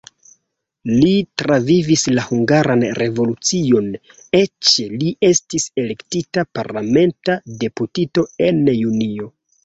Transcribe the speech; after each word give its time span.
Li 0.91 1.09
travivis 1.41 2.05
la 2.19 2.21
Hungaran 2.29 2.85
revolucion, 2.99 3.91
eĉ 4.39 4.71
li 5.01 5.11
estis 5.27 5.67
elektita 5.83 6.45
parlamenta 6.61 7.37
deputito 7.65 8.25
en 8.47 8.63
junio. 8.79 9.29